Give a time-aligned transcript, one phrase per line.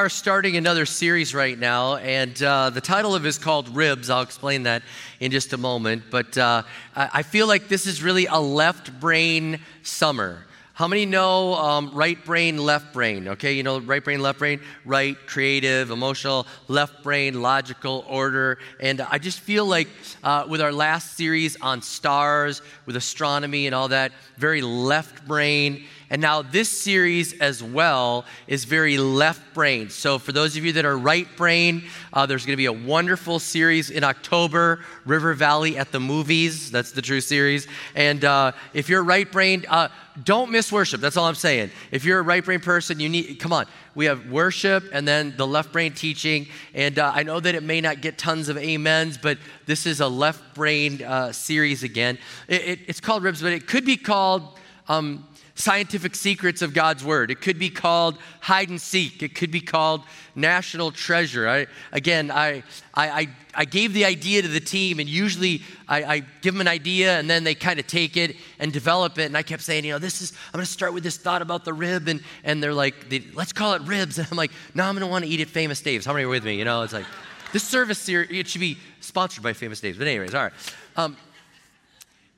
[0.00, 4.08] Are starting another series right now, and uh, the title of it is called Ribs.
[4.08, 4.82] I'll explain that
[5.20, 6.04] in just a moment.
[6.10, 6.62] But uh,
[6.96, 10.46] I feel like this is really a left brain summer.
[10.72, 13.28] How many know um, right brain, left brain?
[13.28, 18.56] Okay, you know, right brain, left brain, right, creative, emotional, left brain, logical, order.
[18.80, 19.88] And I just feel like
[20.24, 25.84] uh, with our last series on stars, with astronomy and all that, very left brain.
[26.10, 29.90] And now this series as well is very left brain.
[29.90, 32.72] So for those of you that are right brain, uh, there's going to be a
[32.72, 36.72] wonderful series in October, River Valley at the Movies.
[36.72, 37.68] That's the true series.
[37.94, 39.88] And uh, if you're right brain, uh,
[40.24, 41.00] don't miss worship.
[41.00, 41.70] That's all I'm saying.
[41.92, 43.66] If you're a right brain person, you need, come on.
[43.94, 46.48] We have worship and then the left brain teaching.
[46.74, 50.00] And uh, I know that it may not get tons of amens, but this is
[50.00, 52.18] a left brain uh, series again.
[52.48, 54.58] It, it, it's called Ribs, but it could be called.
[54.88, 55.24] Um,
[55.60, 57.30] scientific secrets of God's Word.
[57.30, 59.22] It could be called hide and seek.
[59.22, 60.02] It could be called
[60.34, 61.48] national treasure.
[61.48, 62.62] I, again, I,
[62.94, 66.68] I, I, gave the idea to the team, and usually I, I give them an
[66.68, 69.26] idea and then they kind of take it and develop it.
[69.26, 71.42] And I kept saying, you know, this is, I'm going to start with this thought
[71.42, 72.08] about the rib.
[72.08, 74.18] And, and they're like, they, let's call it ribs.
[74.18, 76.06] And I'm like, no, I'm going to want to eat at Famous Dave's.
[76.06, 76.56] How many are with me?
[76.56, 77.06] You know, it's like,
[77.52, 79.98] this service here, it should be sponsored by Famous Dave's.
[79.98, 80.52] But, anyways, all right.
[80.96, 81.16] Um,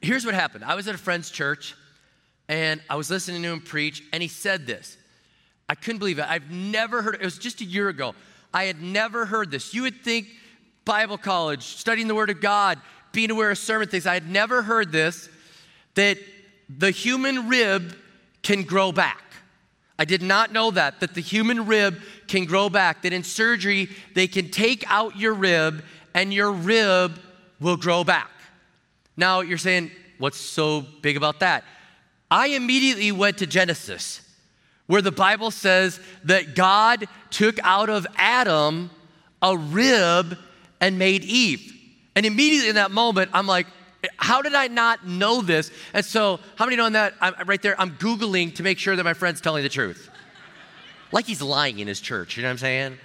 [0.00, 1.74] here's what happened I was at a friend's church
[2.48, 4.96] and I was listening to him preach, and he said this.
[5.68, 6.26] I couldn't believe it.
[6.28, 7.22] I've never heard it.
[7.22, 8.14] was just a year ago.
[8.52, 9.72] I had never heard this.
[9.72, 10.28] You would think
[10.84, 12.78] Bible college, studying the Word of God,
[13.12, 14.06] being aware of sermon things.
[14.06, 15.28] I had never heard this
[15.94, 16.18] that
[16.68, 17.94] the human rib
[18.42, 19.22] can grow back.
[19.98, 23.88] I did not know that, that the human rib can grow back, that in surgery,
[24.14, 27.20] they can take out your rib and your rib
[27.60, 28.30] will grow back.
[29.16, 31.64] Now, you're saying, what's so big about that?
[32.32, 34.22] I immediately went to Genesis,
[34.86, 38.90] where the Bible says that God took out of Adam
[39.42, 40.38] a rib
[40.80, 41.70] and made Eve.
[42.16, 43.66] And immediately in that moment, I'm like,
[44.16, 45.70] how did I not know this?
[45.92, 47.12] And so, how many know that?
[47.20, 50.08] I'm, right there, I'm Googling to make sure that my friend's telling the truth.
[51.12, 52.98] Like he's lying in his church, you know what I'm saying?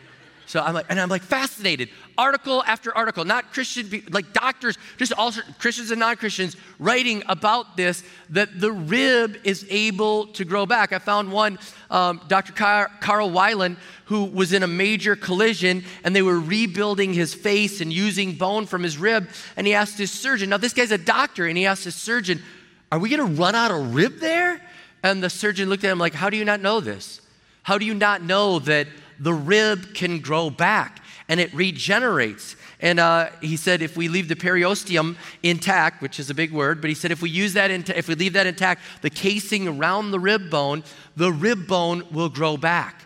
[0.47, 1.89] So I'm like, and I'm like fascinated.
[2.17, 8.01] Article after article, not Christian, like doctors, just all Christians and non-Christians writing about this,
[8.29, 10.93] that the rib is able to grow back.
[10.93, 11.59] I found one,
[11.89, 12.53] um, Dr.
[12.53, 13.75] Carl Wieland,
[14.05, 18.65] who was in a major collision and they were rebuilding his face and using bone
[18.65, 19.27] from his rib.
[19.57, 22.41] And he asked his surgeon, now this guy's a doctor, and he asked his surgeon,
[22.89, 24.61] are we gonna run out of rib there?
[25.03, 27.19] And the surgeon looked at him like, how do you not know this?
[27.63, 28.87] How do you not know that
[29.19, 32.55] the rib can grow back and it regenerates.
[32.79, 36.79] And uh, he said, if we leave the periosteum intact, which is a big word,
[36.79, 40.11] but he said, if we use that, if we leave that intact, the casing around
[40.11, 40.83] the rib bone,
[41.16, 43.03] the rib bone will grow back.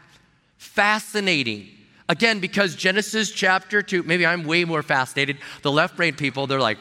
[0.57, 1.69] Fascinating.
[2.09, 5.37] Again, because Genesis chapter 2, maybe I'm way more fascinated.
[5.61, 6.77] The left brain people, they're like,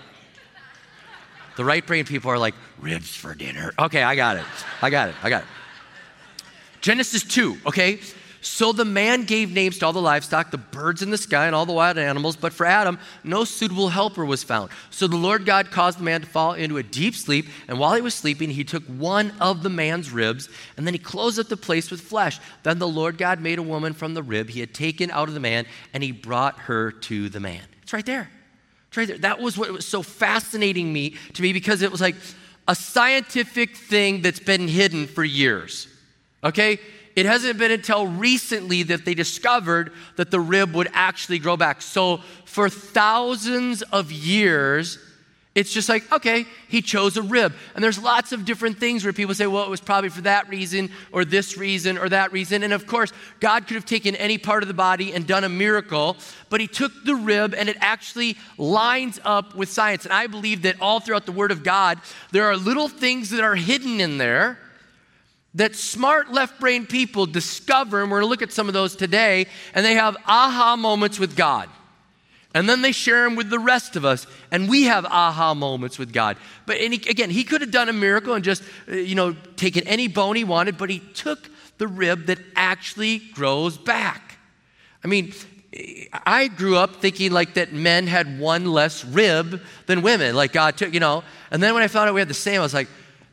[1.57, 3.73] the right brain people are like, ribs for dinner.
[3.79, 4.45] Okay, I got it.
[4.83, 5.15] I got it.
[5.23, 5.49] I got it.
[6.81, 8.01] Genesis 2, okay?
[8.43, 11.55] So the man gave names to all the livestock, the birds in the sky, and
[11.55, 14.71] all the wild animals, but for Adam, no suitable helper was found.
[14.89, 17.95] So the Lord God caused the man to fall into a deep sleep, and while
[17.95, 21.49] he was sleeping, he took one of the man's ribs, and then he closed up
[21.49, 22.41] the place with flesh.
[22.63, 25.35] Then the Lord God made a woman from the rib he had taken out of
[25.35, 27.63] the man, and he brought her to the man.
[27.83, 28.31] It's right there.
[28.89, 29.19] It's right there.
[29.19, 32.17] That was what was so fascinating me to me because it was like
[32.67, 35.89] a scientific thing that's been hidden for years.
[36.43, 36.81] Okay?
[37.17, 41.83] It hasn't been until recently that they discovered that the rib would actually grow back.
[41.83, 44.99] So, for thousands of years,
[45.53, 47.53] It's just like, okay, he chose a rib.
[47.75, 50.49] And there's lots of different things where people say, well, it was probably for that
[50.49, 52.63] reason or this reason or that reason.
[52.63, 55.49] And of course, God could have taken any part of the body and done a
[55.49, 56.17] miracle,
[56.51, 60.05] but he took the rib and it actually lines up with science.
[60.05, 61.99] And I believe that all throughout the Word of God,
[62.31, 64.57] there are little things that are hidden in there
[65.55, 68.03] that smart left brain people discover.
[68.03, 69.47] And we're going to look at some of those today.
[69.75, 71.69] And they have aha moments with God.
[72.53, 76.01] And then they share them with the rest of us, and we have aha moments
[76.01, 76.37] with God.
[76.67, 79.87] But he, again, he could have done a miracle and just, uh, you know, taken
[79.87, 81.49] any bone he wanted, but he took
[81.79, 84.37] the rib that actually grows back.
[85.05, 85.33] I mean,
[86.27, 90.77] I grew up thinking like that men had one less rib than women, like God
[90.77, 91.23] took, you know.
[91.53, 92.89] And then when I found out we had the same, I was like,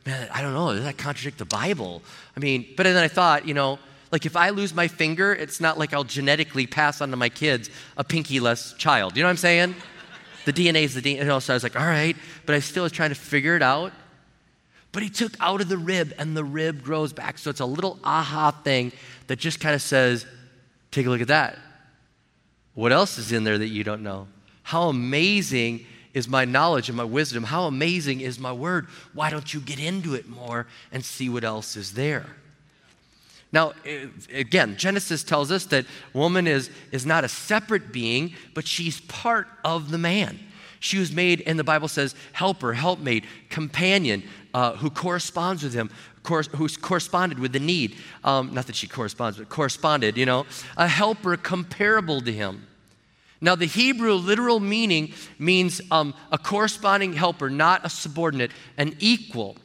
[0.08, 2.02] man, I don't know, does that contradict the Bible?
[2.36, 3.78] I mean, but then I thought, you know,
[4.10, 7.28] like if I lose my finger, it's not like I'll genetically pass on to my
[7.28, 9.16] kids a pinky-less child.
[9.16, 9.74] You know what I'm saying?
[10.46, 11.42] the DNA is the DNA.
[11.42, 12.16] So I was like, all right,
[12.46, 13.92] but I still was trying to figure it out.
[14.92, 17.36] But he took out of the rib and the rib grows back.
[17.36, 18.92] So it's a little aha thing
[19.26, 20.24] that just kind of says,
[20.90, 21.58] take a look at that.
[22.72, 24.26] What else is in there that you don't know?
[24.62, 25.84] How amazing
[26.18, 27.44] is my knowledge and my wisdom?
[27.44, 28.86] How amazing is my word?
[29.14, 32.26] Why don't you get into it more and see what else is there?
[33.50, 33.72] Now,
[34.30, 39.48] again, Genesis tells us that woman is, is not a separate being, but she's part
[39.64, 40.38] of the man.
[40.80, 44.22] She was made, and the Bible says, helper, helpmate, companion,
[44.52, 45.90] uh, who corresponds with him,
[46.22, 47.96] cor- who's corresponded with the need.
[48.22, 52.67] Um, not that she corresponds, but corresponded, you know, a helper comparable to him.
[53.40, 59.56] Now, the Hebrew literal meaning means um, a corresponding helper, not a subordinate, an equal.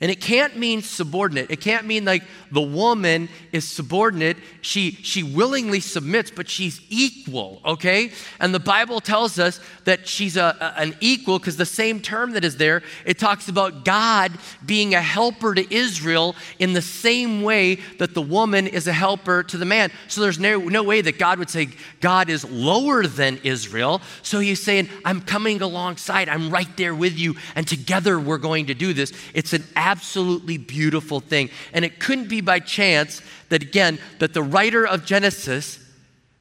[0.00, 1.50] And it can't mean subordinate.
[1.50, 2.22] It can't mean like
[2.52, 4.36] the woman is subordinate.
[4.60, 8.12] She, she willingly submits, but she's equal, okay?
[8.38, 12.30] And the Bible tells us that she's a, a an equal because the same term
[12.32, 14.30] that is there, it talks about God
[14.64, 19.42] being a helper to Israel in the same way that the woman is a helper
[19.42, 19.90] to the man.
[20.06, 24.00] So there's no, no way that God would say God is lower than Israel.
[24.22, 28.66] So he's saying, I'm coming alongside, I'm right there with you, and together we're going
[28.66, 29.12] to do this.
[29.34, 31.48] It's an absolutely beautiful thing.
[31.72, 35.78] And it couldn't be by chance that, again, that the writer of Genesis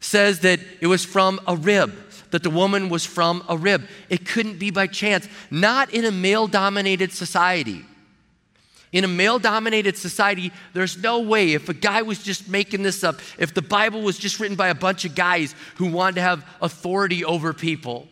[0.01, 1.95] says that it was from a rib,
[2.31, 3.87] that the woman was from a rib.
[4.09, 7.85] It couldn't be by chance, not in a male dominated society.
[8.91, 13.03] In a male dominated society, there's no way, if a guy was just making this
[13.03, 16.21] up, if the Bible was just written by a bunch of guys who wanted to
[16.21, 18.07] have authority over people,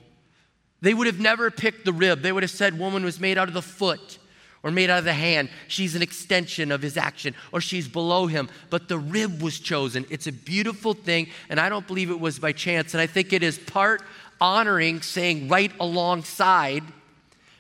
[0.82, 2.22] they would have never picked the rib.
[2.22, 4.20] They would have said woman was made out of the foot
[4.66, 5.48] or made out of the hand.
[5.68, 8.50] She's an extension of his action, or she's below him.
[8.72, 10.08] But the rib was chosen.
[10.10, 12.96] It's a beautiful thing, and I don't believe it was by chance.
[12.96, 14.02] And I think it is part
[14.42, 16.84] honoring, saying right alongside.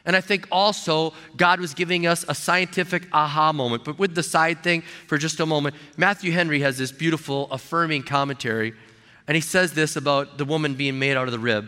[0.04, 3.86] And I think also God was giving us a scientific aha moment.
[3.86, 8.02] But with the side thing for just a moment, Matthew Henry has this beautiful affirming
[8.02, 8.74] commentary,
[9.28, 11.68] and he says this about the woman being made out of the rib.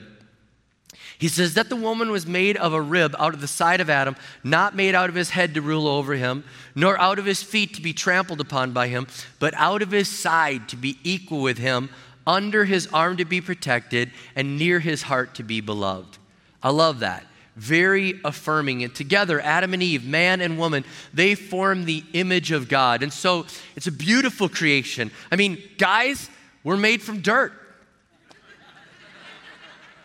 [1.19, 3.89] He says that the woman was made of a rib out of the side of
[3.89, 6.43] Adam, not made out of his head to rule over him,
[6.75, 9.07] nor out of his feet to be trampled upon by him,
[9.39, 11.89] but out of his side to be equal with him,
[12.27, 16.17] under his arm to be protected, and near his heart to be beloved.
[16.61, 17.25] I love that.
[17.55, 18.83] Very affirming.
[18.83, 23.01] And together, Adam and Eve, man and woman, they form the image of God.
[23.01, 25.09] And so it's a beautiful creation.
[25.31, 26.29] I mean, guys,
[26.63, 27.53] we're made from dirt.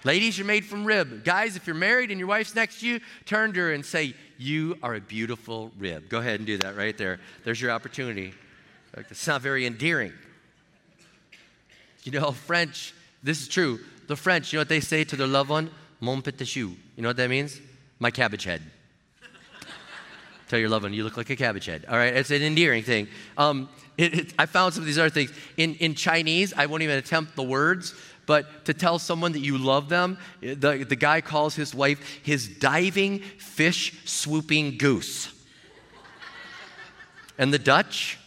[0.05, 1.25] Ladies, you're made from rib.
[1.25, 4.15] Guys, if you're married and your wife's next to you, turn to her and say,
[4.37, 6.09] You are a beautiful rib.
[6.09, 7.21] Go ahead and do that right there.
[7.45, 8.35] There's your opportunity.
[8.97, 10.13] It's not very endearing.
[12.03, 13.79] You know, French, this is true.
[14.09, 15.71] The French, you know what they say to their loved one?
[16.01, 16.75] Mon petit chou.
[16.97, 17.61] You know what that means?
[18.01, 18.61] My cabbage head.
[20.49, 21.85] Tell your loved one, you look like a cabbage head.
[21.89, 23.07] All right, it's an endearing thing.
[23.39, 23.69] Um,
[23.99, 25.33] it, it, I found some of these other things.
[25.57, 27.95] In, in Chinese, I won't even attempt the words,
[28.27, 32.49] but to tell someone that you love them, the, the guy calls his wife his
[32.49, 35.33] diving, fish swooping goose.
[37.39, 38.19] and the Dutch,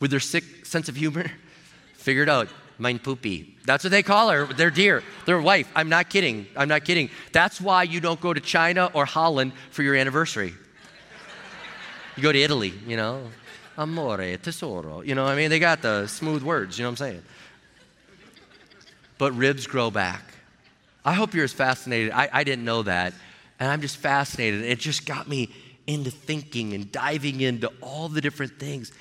[0.00, 1.30] with their sick sense of humor,
[1.94, 2.48] figured out
[2.78, 3.56] mein poopy.
[3.64, 5.70] That's what they call her, their dear, their wife.
[5.74, 6.46] I'm not kidding.
[6.56, 7.10] I'm not kidding.
[7.32, 10.54] That's why you don't go to China or Holland for your anniversary.
[12.16, 13.24] You go to Italy, you know.
[13.76, 15.02] Amore, tesoro.
[15.02, 17.22] You know, I mean, they got the smooth words, you know what I'm saying?
[19.18, 20.22] but ribs grow back.
[21.04, 22.12] I hope you're as fascinated.
[22.12, 23.14] I, I didn't know that.
[23.58, 24.62] And I'm just fascinated.
[24.62, 25.50] It just got me
[25.86, 28.92] into thinking and diving into all the different things.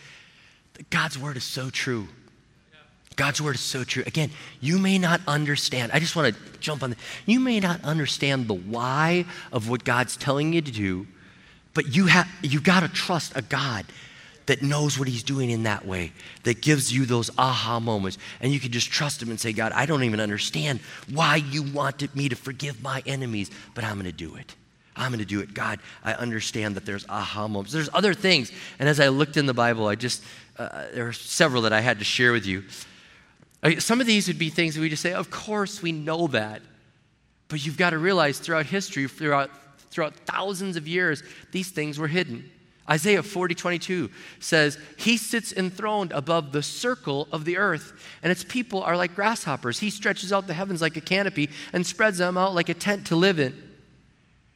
[0.89, 2.07] God's word is so true.
[3.15, 4.03] God's word is so true.
[4.05, 4.29] Again,
[4.59, 5.91] you may not understand.
[5.93, 6.95] I just want to jump on.
[7.25, 11.07] You may not understand the why of what God's telling you to do,
[11.73, 13.85] but you have you got to trust a God
[14.45, 16.11] that knows what he's doing in that way,
[16.43, 18.17] that gives you those aha moments.
[18.39, 20.79] And you can just trust him and say, God, I don't even understand
[21.11, 24.55] why you wanted me to forgive my enemies, but I'm going to do it.
[24.95, 25.53] I'm going to do it.
[25.53, 27.73] God, I understand that there's aha moments.
[27.73, 28.51] There's other things.
[28.79, 30.23] And as I looked in the Bible, I just,
[30.57, 32.63] uh, there are several that I had to share with you.
[33.61, 36.27] Uh, some of these would be things that we just say, of course we know
[36.27, 36.61] that.
[37.47, 39.51] But you've got to realize throughout history, throughout,
[39.91, 42.49] throughout thousands of years, these things were hidden.
[42.89, 48.43] Isaiah 40, 22 says, He sits enthroned above the circle of the earth, and its
[48.43, 49.79] people are like grasshoppers.
[49.79, 53.07] He stretches out the heavens like a canopy and spreads them out like a tent
[53.07, 53.55] to live in.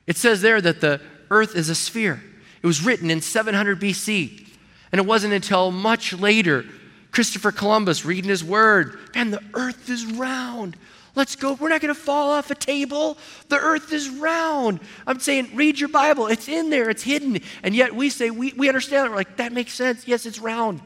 [0.05, 2.21] It says there that the earth is a sphere.
[2.61, 4.47] It was written in 700 BC,
[4.91, 6.65] and it wasn't until much later,
[7.11, 10.75] Christopher Columbus reading his word, man, the earth is round.
[11.15, 11.53] Let's go.
[11.53, 13.17] We're not going to fall off a table.
[13.47, 14.79] The earth is round.
[15.07, 16.27] I'm saying, read your Bible.
[16.27, 17.39] It's in there, it's hidden.
[17.63, 19.09] And yet we say, we, we understand it.
[19.09, 20.07] We're like, that makes sense.
[20.07, 20.81] Yes, it's round.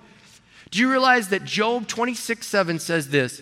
[0.71, 3.41] Do you realize that Job 26 7 says this?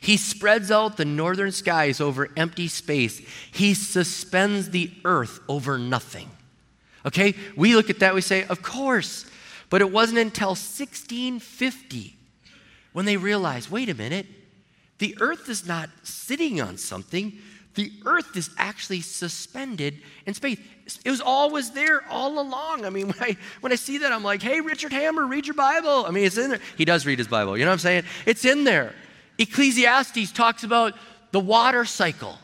[0.00, 3.20] He spreads out the northern skies over empty space,
[3.52, 6.30] he suspends the earth over nothing.
[7.04, 7.34] Okay?
[7.56, 9.26] We look at that, we say, of course.
[9.70, 12.16] But it wasn't until 1650
[12.92, 14.26] when they realized wait a minute,
[14.98, 17.32] the earth is not sitting on something,
[17.74, 20.58] the earth is actually suspended in space.
[21.04, 22.84] It was always there all along.
[22.84, 25.54] I mean, when I, when I see that, I'm like, hey, Richard Hammer, read your
[25.54, 26.04] Bible.
[26.04, 26.60] I mean, it's in there.
[26.76, 27.56] He does read his Bible.
[27.56, 28.02] You know what I'm saying?
[28.26, 28.94] It's in there.
[29.38, 30.94] Ecclesiastes talks about
[31.30, 32.36] the water cycle.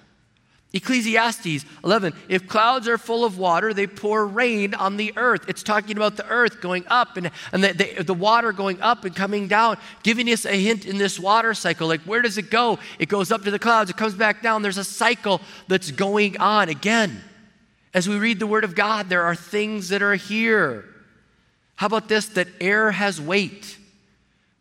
[0.74, 5.44] Ecclesiastes 11, if clouds are full of water, they pour rain on the earth.
[5.48, 9.04] It's talking about the earth going up and, and the, the, the, water going up
[9.04, 11.86] and coming down, giving us a hint in this water cycle.
[11.86, 12.80] Like, where does it go?
[12.98, 14.62] It goes up to the clouds, it comes back down.
[14.62, 16.68] There's a cycle that's going on.
[16.68, 17.22] Again,
[17.94, 20.86] as we read the Word of God, there are things that are here.
[21.76, 22.26] How about this?
[22.26, 23.78] That air has weight.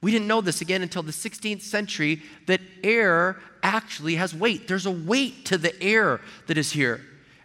[0.03, 4.67] We didn't know this again until the 16th century that air actually has weight.
[4.67, 6.99] There's a weight to the air that is here.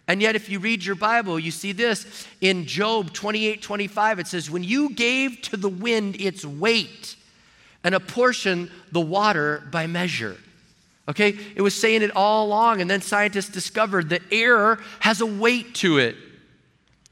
[0.09, 4.19] And yet, if you read your Bible, you see this in Job 28 25.
[4.19, 7.15] It says, When you gave to the wind its weight
[7.85, 10.35] and apportioned the water by measure.
[11.07, 11.37] Okay?
[11.55, 15.75] It was saying it all along, and then scientists discovered that air has a weight
[15.75, 16.17] to it.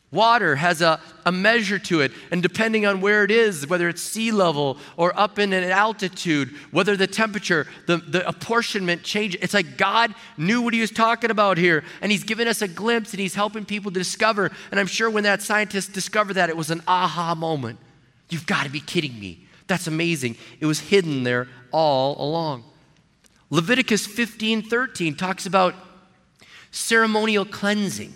[0.10, 4.02] Water has a, a measure to it, and depending on where it is, whether it's
[4.02, 9.42] sea level or up in an altitude, whether the temperature, the, the apportionment changes.
[9.42, 12.70] It's like God knew what he was talking about here, and he's given us a
[12.70, 14.50] glimpse and he's helping people to discover.
[14.72, 17.78] And I'm sure when that scientist discovered that, it was an aha moment.
[18.30, 19.46] You've got to be kidding me.
[19.68, 20.38] That's amazing.
[20.62, 22.64] It was hidden there all along.
[23.50, 25.76] Leviticus 15 13 talks about
[26.72, 28.14] ceremonial cleansing.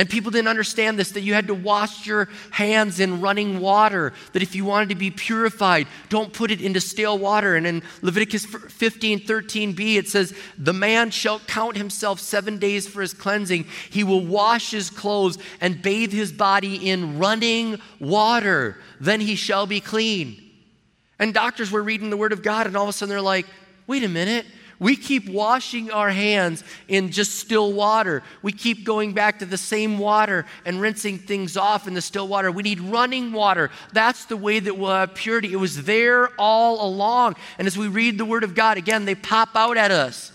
[0.00, 4.14] And people didn't understand this that you had to wash your hands in running water,
[4.32, 7.54] that if you wanted to be purified, don't put it into stale water.
[7.54, 13.02] And in Leviticus 15 13b, it says, The man shall count himself seven days for
[13.02, 13.66] his cleansing.
[13.90, 18.78] He will wash his clothes and bathe his body in running water.
[19.00, 20.42] Then he shall be clean.
[21.18, 23.44] And doctors were reading the word of God, and all of a sudden they're like,
[23.86, 24.46] Wait a minute.
[24.80, 28.22] We keep washing our hands in just still water.
[28.42, 32.26] We keep going back to the same water and rinsing things off in the still
[32.26, 32.50] water.
[32.50, 33.70] We need running water.
[33.92, 35.52] That's the way that we'll have purity.
[35.52, 37.36] It was there all along.
[37.58, 40.32] And as we read the Word of God, again, they pop out at us.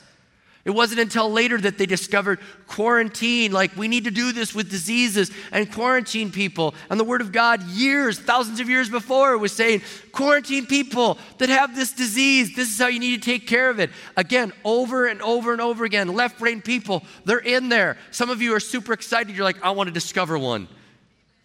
[0.66, 4.72] It wasn't until later that they discovered quarantine, like we need to do this with
[4.72, 6.74] diseases and quarantine people.
[6.90, 11.50] And the Word of God, years, thousands of years before, was saying, quarantine people that
[11.50, 12.56] have this disease.
[12.56, 13.92] This is how you need to take care of it.
[14.18, 16.08] Again, over and over and over again.
[16.08, 17.96] Left brain people, they're in there.
[18.10, 19.36] Some of you are super excited.
[19.36, 20.68] You're like, I want to discover one.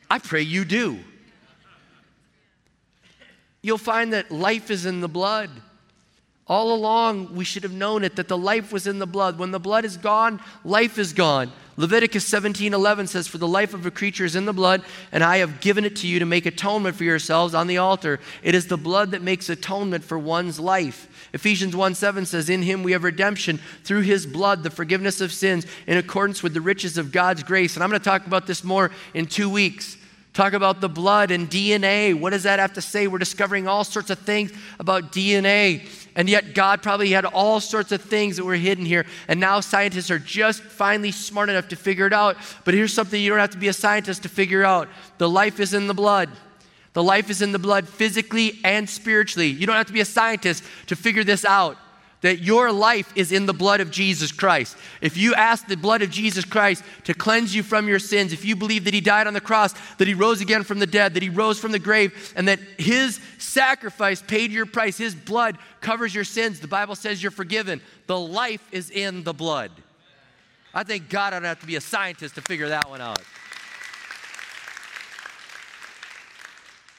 [0.09, 0.99] I pray you do.
[3.61, 5.51] You'll find that life is in the blood.
[6.51, 9.39] All along, we should have known it that the life was in the blood.
[9.39, 11.53] When the blood is gone, life is gone.
[11.77, 15.23] Leviticus 17 11 says, For the life of a creature is in the blood, and
[15.23, 18.19] I have given it to you to make atonement for yourselves on the altar.
[18.43, 21.29] It is the blood that makes atonement for one's life.
[21.33, 25.33] Ephesians 1 7 says, In him we have redemption through his blood, the forgiveness of
[25.33, 27.77] sins, in accordance with the riches of God's grace.
[27.77, 29.99] And I'm going to talk about this more in two weeks.
[30.41, 32.19] Talk about the blood and DNA.
[32.19, 33.07] What does that have to say?
[33.07, 35.87] We're discovering all sorts of things about DNA.
[36.17, 39.05] And yet, God probably had all sorts of things that were hidden here.
[39.29, 42.39] And now scientists are just finally smart enough to figure it out.
[42.65, 45.61] But here's something you don't have to be a scientist to figure out the life
[45.61, 46.31] is in the blood.
[46.95, 49.49] The life is in the blood physically and spiritually.
[49.49, 51.77] You don't have to be a scientist to figure this out
[52.21, 54.77] that your life is in the blood of Jesus Christ.
[55.01, 58.45] If you ask the blood of Jesus Christ to cleanse you from your sins, if
[58.45, 61.15] you believe that He died on the cross, that He rose again from the dead,
[61.15, 65.57] that He rose from the grave, and that His sacrifice paid your price, His blood
[65.81, 67.81] covers your sins, the Bible says you're forgiven.
[68.07, 69.71] The life is in the blood.
[70.73, 73.21] I think God I don't have to be a scientist to figure that one out.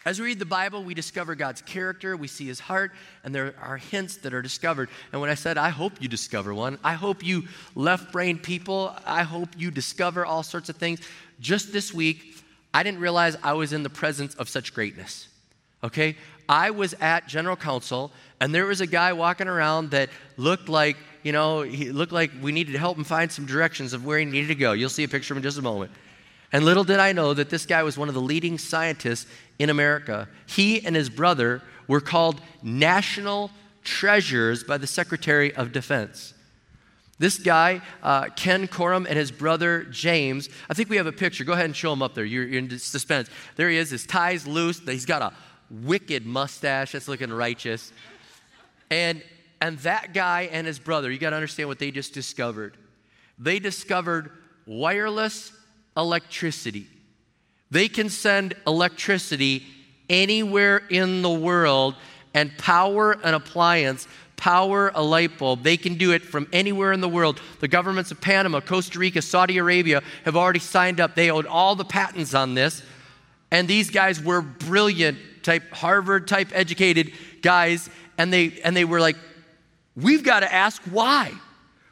[0.03, 2.91] As we read the Bible, we discover God's character, we see his heart,
[3.24, 4.89] and there are hints that are discovered.
[5.12, 7.43] And when I said, I hope you discover one, I hope you
[7.75, 11.01] left brain people, I hope you discover all sorts of things.
[11.39, 12.36] Just this week,
[12.74, 15.27] I didn't realize I was in the presence of such greatness.
[15.84, 16.17] Okay?
[16.50, 20.98] I was at General Council, and there was a guy walking around that looked like,
[21.22, 24.17] you know, he looked like we needed to help him find some directions of where
[24.17, 24.72] he needed to go.
[24.72, 25.91] You'll see a picture of him in just a moment.
[26.51, 29.25] And little did I know that this guy was one of the leading scientists
[29.58, 30.27] in America.
[30.46, 33.51] He and his brother were called national
[33.84, 36.34] treasures by the Secretary of Defense.
[37.20, 41.43] This guy, uh, Ken Corum, and his brother James, I think we have a picture.
[41.43, 42.25] Go ahead and show him up there.
[42.25, 43.29] You're, you're in suspense.
[43.55, 43.91] There he is.
[43.91, 44.79] His tie's loose.
[44.79, 45.34] He's got a
[45.70, 47.93] wicked mustache that's looking righteous.
[48.89, 49.24] And,
[49.62, 52.75] and that guy and his brother, you got to understand what they just discovered.
[53.38, 54.31] They discovered
[54.65, 55.53] wireless
[55.96, 56.88] electricity.
[57.70, 59.66] They can send electricity
[60.10, 61.96] anywhere in the world
[62.34, 65.64] and power an appliance, power a light bulb.
[65.64, 67.42] They can do it from anywhere in the world.
[67.60, 71.16] The governments of Panama, Costa Rica, Saudi Arabia have already signed up.
[71.16, 72.84] They own all the patents on this.
[73.52, 77.90] And these guys were brilliant, type Harvard type educated guys.
[78.18, 79.18] And they, and they were like,
[79.96, 81.32] we've got to ask why.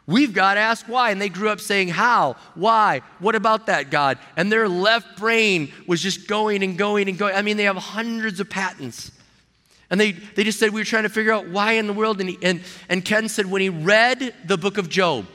[0.09, 1.11] We've got to ask why.
[1.11, 2.35] And they grew up saying, How?
[2.55, 3.01] Why?
[3.19, 4.17] What about that, God?
[4.35, 7.35] And their left brain was just going and going and going.
[7.35, 9.11] I mean, they have hundreds of patents.
[9.91, 12.19] And they, they just said, We were trying to figure out why in the world.
[12.21, 15.27] And, he, and, and Ken said, When he read the book of Job,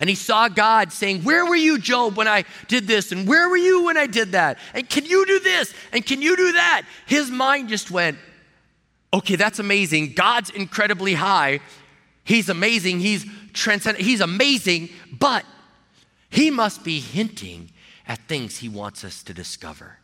[0.00, 3.12] and he saw God saying, Where were you, Job, when I did this?
[3.12, 4.58] And where were you when I did that?
[4.74, 5.72] And can you do this?
[5.92, 6.82] And can you do that?
[7.06, 8.18] His mind just went,
[9.12, 10.14] Okay, that's amazing.
[10.14, 11.60] God's incredibly high.
[12.24, 12.98] He's amazing.
[12.98, 14.04] He's transcendent.
[14.04, 15.44] He's amazing, but
[16.28, 17.70] he must be hinting
[18.06, 19.98] at things he wants us to discover.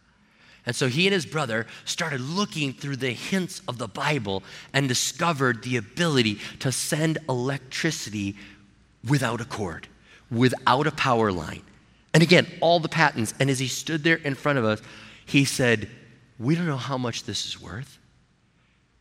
[0.66, 4.88] And so he and his brother started looking through the hints of the Bible and
[4.88, 8.36] discovered the ability to send electricity
[9.08, 9.88] without a cord,
[10.30, 11.62] without a power line.
[12.12, 13.34] And again, all the patents.
[13.40, 14.82] And as he stood there in front of us,
[15.24, 15.88] he said,
[16.38, 17.98] We don't know how much this is worth,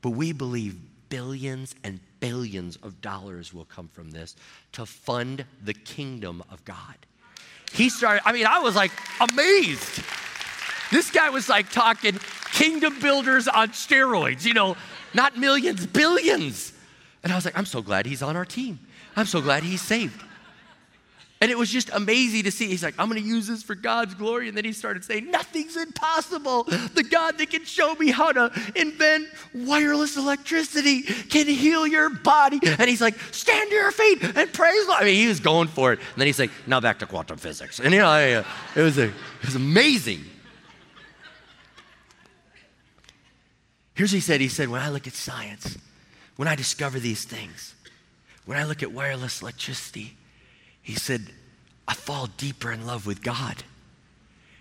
[0.01, 0.77] but we believe
[1.09, 4.35] billions and billions of dollars will come from this
[4.73, 6.95] to fund the kingdom of God.
[7.71, 10.03] He started, I mean, I was like amazed.
[10.91, 12.19] This guy was like talking
[12.51, 14.75] kingdom builders on steroids, you know,
[15.13, 16.73] not millions, billions.
[17.23, 18.79] And I was like, I'm so glad he's on our team.
[19.15, 20.23] I'm so glad he's saved.
[21.41, 22.67] And it was just amazing to see.
[22.67, 24.49] He's like, I'm going to use this for God's glory.
[24.49, 26.63] And then he started saying, Nothing's impossible.
[26.63, 32.59] The God that can show me how to invent wireless electricity can heal your body.
[32.63, 35.01] And he's like, Stand to your feet and praise Lord.
[35.01, 35.99] I mean, he was going for it.
[35.99, 37.79] And then he's like, Now back to quantum physics.
[37.79, 38.43] And you know, uh,
[38.75, 40.25] it, was a, it was amazing.
[43.93, 45.77] Here's what he said He said, When I look at science,
[46.35, 47.75] when I discover these things,
[48.45, 50.17] when I look at wireless electricity,
[50.89, 51.21] he said,
[51.87, 53.63] I fall deeper in love with God.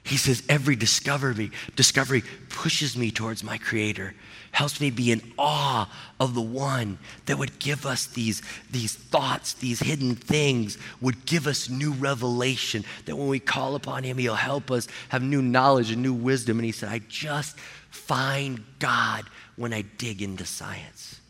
[0.04, 4.14] He says, every discovery, discovery pushes me towards my Creator,
[4.52, 9.54] helps me be in awe of the one that would give us these, these thoughts,
[9.54, 14.34] these hidden things, would give us new revelation, that when we call upon Him, He'll
[14.34, 16.58] help us have new knowledge and new wisdom.
[16.58, 19.24] And He said, I just find God
[19.56, 21.22] when I dig into science.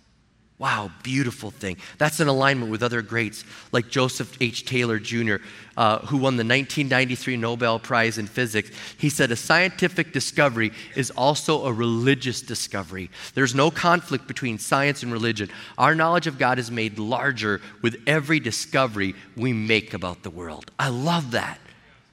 [0.58, 1.76] Wow, beautiful thing.
[1.98, 4.64] That's in alignment with other greats like Joseph H.
[4.64, 5.36] Taylor Jr.,
[5.76, 8.72] uh, who won the 1993 Nobel Prize in Physics.
[8.98, 13.08] He said, A scientific discovery is also a religious discovery.
[13.34, 15.48] There's no conflict between science and religion.
[15.78, 20.72] Our knowledge of God is made larger with every discovery we make about the world.
[20.76, 21.60] I love that.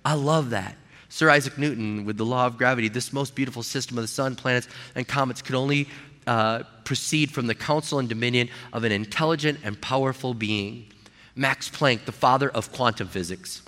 [0.05, 0.75] I love that.
[1.15, 4.35] Sir Isaac Newton, with the law of gravity, this most beautiful system of the sun,
[4.35, 5.87] planets, and comets could only
[6.27, 10.87] uh, proceed from the counsel and dominion of an intelligent and powerful being.
[11.35, 13.61] Max Planck, the father of quantum physics.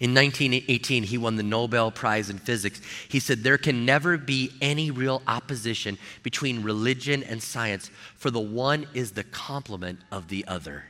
[0.00, 2.80] In 1918, he won the Nobel Prize in Physics.
[3.08, 8.40] He said, There can never be any real opposition between religion and science, for the
[8.40, 10.84] one is the complement of the other.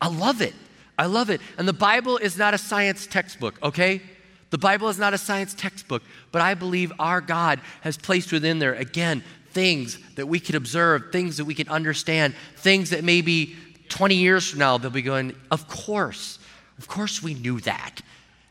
[0.00, 0.54] I love it.
[0.98, 1.40] I love it.
[1.58, 4.00] And the Bible is not a science textbook, okay?
[4.48, 8.58] The Bible is not a science textbook, but I believe our God has placed within
[8.58, 13.56] there, again, things that we can observe, things that we can understand, things that maybe
[13.88, 16.38] 20 years from now they'll be going, Of course,
[16.78, 18.00] of course we knew that.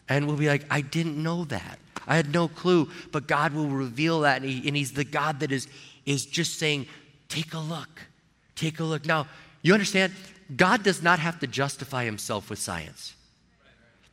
[0.08, 1.80] And we'll be like, I didn't know that.
[2.08, 2.90] I had no clue.
[3.12, 4.42] But God will reveal that.
[4.42, 5.68] And, he, and He's the God that is,
[6.06, 6.88] is just saying,
[7.30, 8.02] Take a look.
[8.56, 9.06] Take a look.
[9.06, 9.28] Now,
[9.62, 10.12] you understand,
[10.56, 13.16] God does not have to justify Himself with science.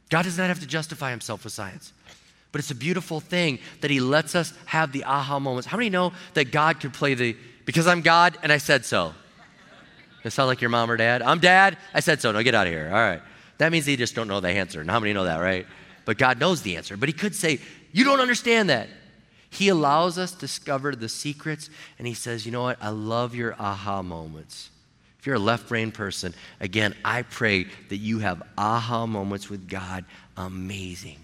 [0.08, 1.92] God does not have to justify Himself with science.
[2.50, 5.66] But it's a beautiful thing that He lets us have the aha moments.
[5.66, 9.14] How many know that God could play the, because I'm God and I said so?
[10.24, 11.22] It sound like your mom or dad?
[11.22, 12.32] I'm dad, I said so.
[12.32, 12.88] No, get out of here.
[12.88, 13.22] All right.
[13.58, 14.80] That means they just don't know the answer.
[14.80, 15.66] And how many know that, right?
[16.04, 16.96] But God knows the answer.
[16.96, 17.60] But He could say,
[17.92, 18.88] You don't understand that.
[19.50, 22.78] He allows us to discover the secrets, and He says, You know what?
[22.80, 24.70] I love your aha moments.
[25.18, 29.68] If you're a left brain person, again, I pray that you have aha moments with
[29.68, 30.04] God.
[30.36, 31.18] Amazing.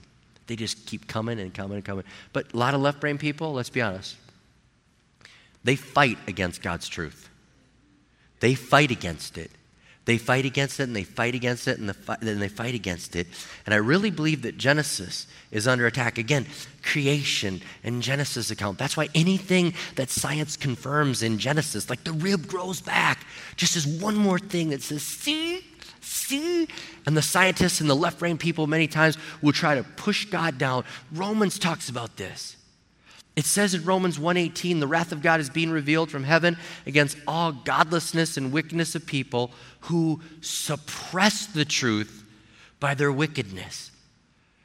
[0.47, 2.05] They just keep coming and coming and coming.
[2.33, 4.17] But a lot of left brain people, let's be honest,
[5.63, 7.29] they fight against God's truth.
[8.41, 9.51] They fight against it.
[10.05, 11.89] They fight against it and they fight against it and
[12.21, 13.27] then they fight against it.
[13.65, 16.19] And I really believe that Genesis is under attack.
[16.19, 16.47] Again,
[16.83, 18.77] creation and Genesis account.
[18.79, 23.25] That's why anything that science confirms in Genesis, like the rib grows back,
[23.57, 25.65] just as one more thing that says, see,
[26.05, 26.69] see.
[27.07, 30.59] And the scientists and the left brain people many times will try to push God
[30.59, 30.85] down.
[31.13, 32.57] Romans talks about this.
[33.37, 37.17] It says in Romans 1:18, the wrath of God is being revealed from heaven against
[37.27, 42.23] all godlessness and wickedness of people who suppress the truth
[42.79, 43.91] by their wickedness.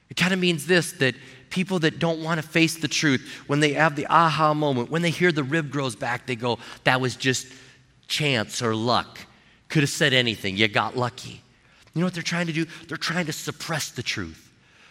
[0.09, 1.15] It kind of means this that
[1.49, 5.01] people that don't want to face the truth, when they have the aha moment, when
[5.01, 7.47] they hear the rib grows back, they go, that was just
[8.07, 9.19] chance or luck.
[9.69, 10.57] Could have said anything.
[10.57, 11.41] You got lucky.
[11.93, 12.65] You know what they're trying to do?
[12.87, 14.49] They're trying to suppress the truth.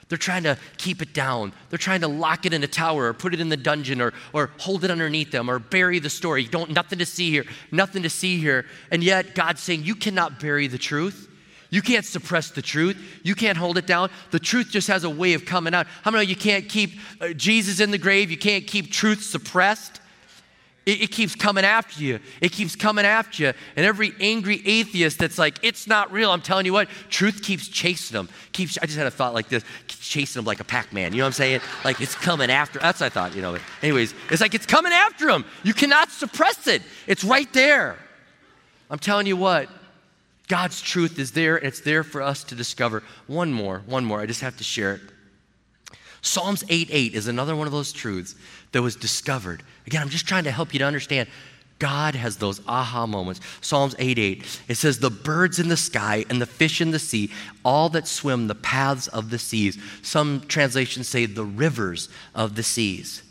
[0.09, 1.53] They're trying to keep it down.
[1.69, 4.15] They're trying to lock it in a tower or put it in the dungeon or,
[4.33, 6.45] or hold it underneath them or bury the story.
[6.45, 8.65] Don't, nothing to see here, nothing to see here.
[8.91, 11.29] And yet, God's saying, You cannot bury the truth.
[11.71, 12.97] You can't suppress the truth.
[13.23, 14.11] You can't hold it down.
[14.31, 15.87] The truth just has a way of coming out.
[16.03, 18.31] How many you can't keep uh, Jesus in the grave?
[18.31, 20.01] You can't keep truth suppressed.
[20.89, 22.19] It, it, keeps coming after you.
[22.41, 23.53] It keeps coming after you.
[23.77, 27.69] And every angry atheist that's like, it's not real, I'm telling you what, truth keeps
[27.69, 28.31] chasing them.
[28.53, 31.13] Keeps, I just had a thought like this, chasing them like a Pac Man.
[31.13, 31.61] You know what I'm saying?
[31.85, 32.79] Like it's coming after.
[32.79, 33.59] That's what I thought, you know.
[33.83, 35.45] Anyways, it's like it's coming after them.
[35.63, 37.99] You cannot suppress it, it's right there.
[38.91, 39.69] I'm telling you what,
[40.49, 43.03] God's truth is there, and it's there for us to discover.
[43.27, 44.23] One more, one more.
[44.23, 45.03] I just have to share it.
[46.23, 48.35] Psalms 8 8 is another one of those truths
[48.73, 49.63] that was discovered.
[49.87, 51.29] Again, I'm just trying to help you to understand.
[51.79, 53.41] God has those aha moments.
[53.61, 54.61] Psalms 8 8.
[54.69, 57.31] It says, The birds in the sky and the fish in the sea,
[57.65, 59.79] all that swim the paths of the seas.
[60.03, 63.23] Some translations say the rivers of the seas.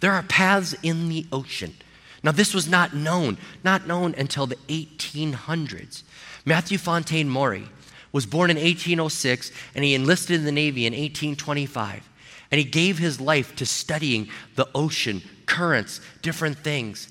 [0.00, 1.74] There are paths in the ocean.
[2.22, 6.04] Now, this was not known, not known until the 1800s.
[6.44, 7.68] Matthew Fontaine Maury
[8.12, 12.08] was born in 1806 and he enlisted in the Navy in 1825.
[12.52, 17.08] And he gave his life to studying the ocean, currents, different things.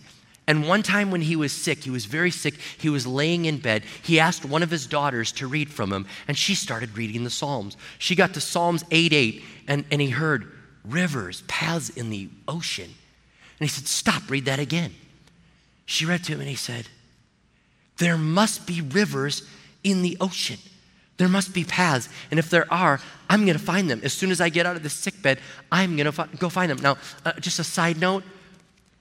[0.47, 3.57] And one time when he was sick, he was very sick, he was laying in
[3.57, 3.83] bed.
[4.03, 7.29] He asked one of his daughters to read from him, and she started reading the
[7.29, 7.75] Psalms.
[7.97, 10.51] She got to Psalms 8 8, and, and he heard
[10.85, 12.85] rivers, paths in the ocean.
[12.85, 14.93] And he said, Stop, read that again.
[15.85, 16.87] She read to him, and he said,
[17.97, 19.43] There must be rivers
[19.83, 20.57] in the ocean.
[21.21, 22.09] There must be paths.
[22.31, 24.01] And if there are, I'm going to find them.
[24.03, 25.37] As soon as I get out of the sick bed,
[25.71, 26.79] I'm going to fi- go find them.
[26.79, 28.23] Now, uh, just a side note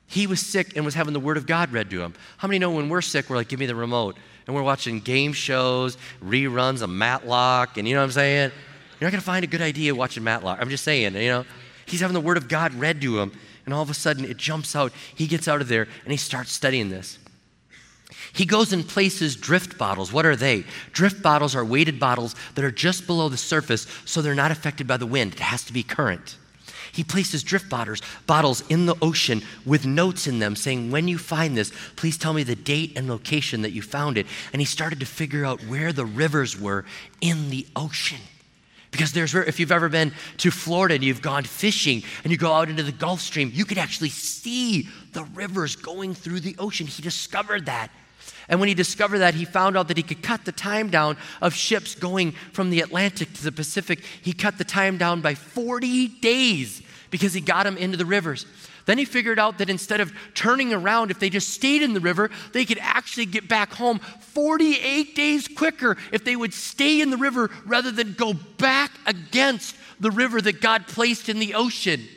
[0.07, 2.13] he was sick and was having the Word of God read to him.
[2.37, 4.19] How many know when we're sick, we're like, give me the remote?
[4.47, 8.53] And we're watching game shows, reruns of Matlock, and you know what I'm saying?
[9.01, 10.59] You're not going to find a good idea watching Matlock.
[10.61, 11.47] I'm just saying, you know.
[11.87, 13.33] He's having the Word of God read to him,
[13.65, 14.93] and all of a sudden it jumps out.
[15.15, 17.19] He gets out of there and he starts studying this.
[18.33, 20.13] He goes and places drift bottles.
[20.13, 20.65] What are they?
[20.93, 24.87] Drift bottles are weighted bottles that are just below the surface so they're not affected
[24.87, 25.35] by the wind.
[25.35, 26.37] It has to be current.
[26.93, 31.19] He places drift bottles, bottles in the ocean with notes in them saying, When you
[31.19, 34.27] find this, please tell me the date and location that you found it.
[34.53, 36.85] And he started to figure out where the rivers were
[37.21, 38.21] in the ocean.
[38.91, 42.53] Because there's, if you've ever been to Florida and you've gone fishing and you go
[42.53, 46.87] out into the Gulf Stream, you could actually see the rivers going through the ocean.
[46.87, 47.91] He discovered that.
[48.49, 51.17] And when he discovered that, he found out that he could cut the time down
[51.41, 54.01] of ships going from the Atlantic to the Pacific.
[54.23, 58.47] He cut the time down by 40 days because he got them into the rivers.
[58.87, 62.01] Then he figured out that instead of turning around, if they just stayed in the
[62.01, 67.11] river, they could actually get back home 48 days quicker if they would stay in
[67.11, 72.09] the river rather than go back against the river that God placed in the ocean.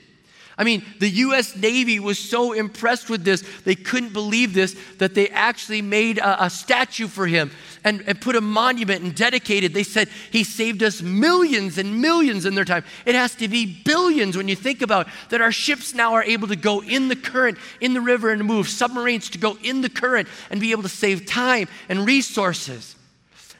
[0.58, 5.15] I mean, the US Navy was so impressed with this, they couldn't believe this, that
[5.15, 7.52] they actually made a, a, statue for him
[7.84, 9.74] and, and put a monument and dedicated.
[9.74, 12.84] They said, He saved us millions and millions in their time.
[13.06, 16.48] It has to be billions when you think about that our ships now are able
[16.48, 19.89] to go in the current, in the river, and move submarines to go in the
[19.89, 22.96] current and be able to save time and resources.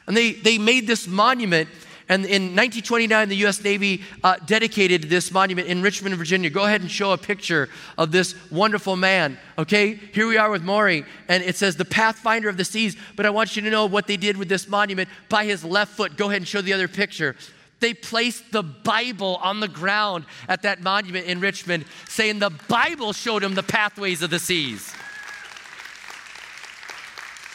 [0.08, 1.70] And they, they made this monument
[2.14, 3.64] and in 1929, the U.S.
[3.64, 6.48] Navy uh, dedicated this monument in Richmond, Virginia.
[6.52, 9.40] Go ahead and show a picture of this wonderful man.
[9.58, 12.96] Okay, here we are with Maury, and it says the pathfinder of the seas.
[13.16, 15.94] But I want you to know what they did with this monument by his left
[15.94, 16.16] foot.
[16.16, 17.36] Go ahead and show the other picture.
[17.80, 23.14] They placed the Bible on the ground at that monument in Richmond, saying the Bible
[23.14, 24.94] showed him the pathways of the seas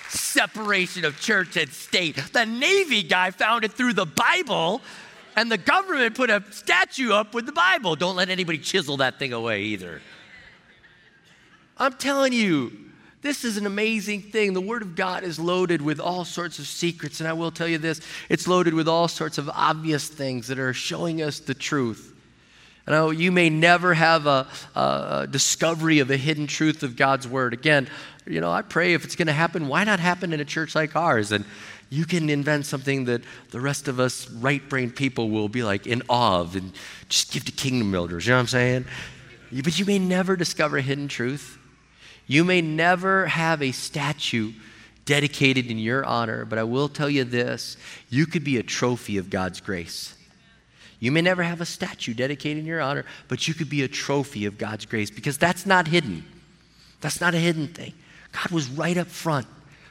[0.09, 2.17] separation of church and state.
[2.33, 4.81] The Navy guy found it through the Bible,
[5.37, 7.97] and the government put a statue up with the Bible.
[7.97, 10.01] Don't let anybody chisel that thing away either.
[11.77, 12.73] I'm telling you,
[13.23, 14.53] this is an amazing thing.
[14.53, 17.69] The Word of God is loaded with all sorts of secrets, and I will tell
[17.69, 21.55] you this it's loaded with all sorts of obvious things that are showing us the
[21.55, 22.15] truth.
[22.89, 26.97] I know oh, you may never have a, a, discovery of a hidden truth of
[26.97, 27.53] God's Word.
[27.53, 27.87] Again,
[28.27, 30.75] you know, I pray if it's going to happen, why not happen in a church
[30.75, 31.31] like ours?
[31.31, 31.45] And
[31.91, 33.21] you can invent something that
[33.51, 36.73] the rest of us right brain people will be like in awe of and
[37.11, 38.27] just give to kingdom builders.
[38.27, 38.85] You know what I'm saying?
[39.53, 41.59] But you may never discover hidden truth.
[42.27, 44.53] You may never have a statue
[45.05, 47.77] dedicated in your honor, but I will tell you this
[48.09, 50.15] you could be a trophy of God's grace.
[51.01, 53.89] You may never have a statue dedicated in your honor, but you could be a
[53.89, 56.25] trophy of God's grace because that's not hidden.
[57.01, 57.95] That's not a hidden thing.
[58.33, 59.47] God was right up front.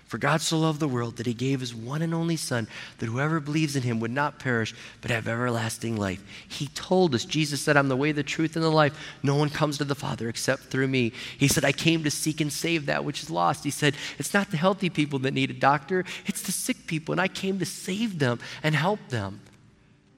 [0.07, 3.07] For God so loved the world that he gave his one and only Son, that
[3.07, 6.23] whoever believes in him would not perish, but have everlasting life.
[6.47, 8.97] He told us, Jesus said, I'm the way, the truth, and the life.
[9.21, 11.11] No one comes to the Father except through me.
[11.37, 13.65] He said, I came to seek and save that which is lost.
[13.65, 17.11] He said, It's not the healthy people that need a doctor, it's the sick people,
[17.11, 19.41] and I came to save them and help them.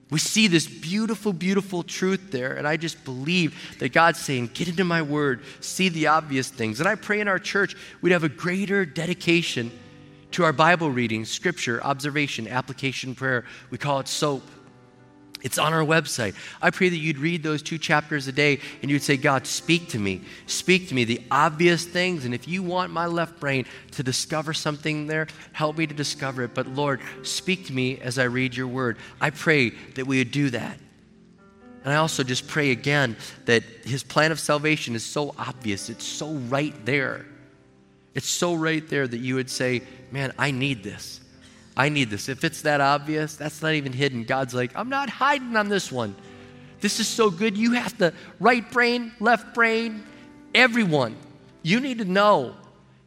[0.09, 4.67] We see this beautiful, beautiful truth there, and I just believe that God's saying, Get
[4.67, 6.79] into my word, see the obvious things.
[6.79, 9.71] And I pray in our church we'd have a greater dedication
[10.31, 13.45] to our Bible reading, scripture, observation, application, prayer.
[13.69, 14.43] We call it SOAP.
[15.41, 16.35] It's on our website.
[16.61, 19.89] I pray that you'd read those two chapters a day and you'd say, God, speak
[19.89, 20.21] to me.
[20.47, 22.25] Speak to me the obvious things.
[22.25, 26.43] And if you want my left brain to discover something there, help me to discover
[26.43, 26.53] it.
[26.53, 28.97] But Lord, speak to me as I read your word.
[29.21, 30.77] I pray that we would do that.
[31.85, 36.05] And I also just pray again that his plan of salvation is so obvious, it's
[36.05, 37.25] so right there.
[38.13, 41.21] It's so right there that you would say, Man, I need this.
[41.79, 42.27] I need this.
[42.27, 44.25] If it's that obvious, that's not even hidden.
[44.25, 46.13] God's like, I'm not hiding on this one.
[46.81, 47.57] This is so good.
[47.57, 50.03] You have the right brain, left brain,
[50.53, 51.15] everyone.
[51.63, 52.53] You need to know.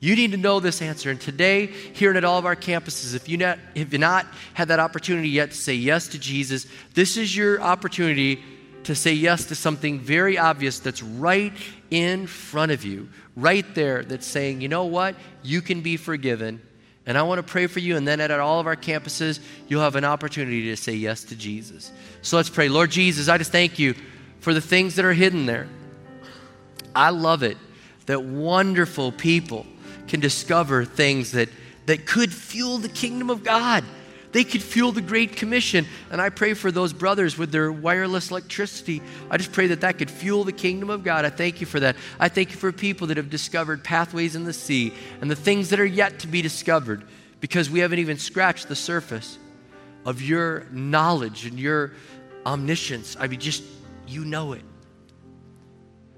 [0.00, 1.10] You need to know this answer.
[1.10, 4.80] And today, here at all of our campuses, if you not you not had that
[4.80, 8.42] opportunity yet to say yes to Jesus, this is your opportunity
[8.84, 11.52] to say yes to something very obvious that's right
[11.90, 15.14] in front of you, right there, that's saying, you know what?
[15.42, 16.62] You can be forgiven
[17.06, 17.96] and I want to pray for you.
[17.96, 21.36] And then at all of our campuses, you'll have an opportunity to say yes to
[21.36, 21.90] Jesus.
[22.22, 22.68] So let's pray.
[22.68, 23.94] Lord Jesus, I just thank you
[24.40, 25.68] for the things that are hidden there.
[26.94, 27.56] I love it
[28.06, 29.66] that wonderful people
[30.08, 31.48] can discover things that,
[31.86, 33.84] that could fuel the kingdom of God.
[34.32, 35.86] They could fuel the Great Commission.
[36.10, 39.02] And I pray for those brothers with their wireless electricity.
[39.30, 41.24] I just pray that that could fuel the kingdom of God.
[41.24, 41.96] I thank you for that.
[42.18, 45.70] I thank you for people that have discovered pathways in the sea and the things
[45.70, 47.04] that are yet to be discovered
[47.40, 49.38] because we haven't even scratched the surface
[50.06, 51.92] of your knowledge and your
[52.46, 53.16] omniscience.
[53.20, 53.62] I mean, just
[54.06, 54.62] you know it.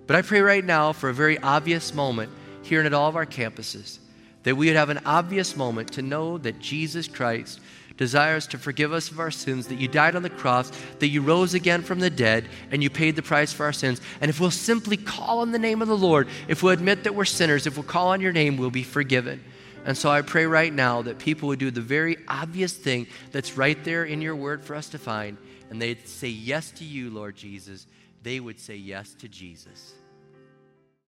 [0.06, 2.30] But I pray right now for a very obvious moment
[2.62, 3.98] here and at all of our campuses
[4.44, 7.60] that we would have an obvious moment to know that Jesus Christ
[7.96, 11.22] desires to forgive us of our sins, that you died on the cross, that you
[11.22, 14.00] rose again from the dead, and you paid the price for our sins.
[14.20, 17.14] And if we'll simply call on the name of the Lord, if we'll admit that
[17.14, 19.42] we're sinners, if we'll call on your name, we'll be forgiven.
[19.84, 23.56] And so I pray right now that people would do the very obvious thing that's
[23.56, 25.36] right there in your word for us to find,
[25.70, 27.86] and they'd say yes to you, Lord Jesus.
[28.22, 29.92] They would say yes to Jesus.